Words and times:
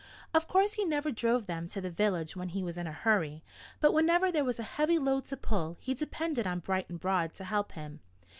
Of 0.33 0.47
course 0.47 0.73
he 0.73 0.83
never 0.83 1.11
drove 1.11 1.45
them 1.45 1.67
to 1.67 1.79
the 1.79 1.91
village 1.91 2.35
when 2.35 2.49
he 2.49 2.63
was 2.63 2.75
in 2.75 2.87
a 2.87 2.91
hurry. 2.91 3.43
But 3.79 3.93
whenever 3.93 4.31
there 4.31 4.43
was 4.43 4.59
a 4.59 4.63
heavy 4.63 4.97
load 4.97 5.25
to 5.27 5.37
pull 5.37 5.77
he 5.79 5.93
depended 5.93 6.47
on 6.47 6.57
Bright 6.57 6.89
and 6.89 6.99
Broad 6.99 7.35
to 7.35 7.43
help 7.43 7.73
him. 7.73 7.99